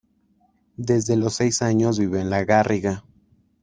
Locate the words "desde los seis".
0.77-1.61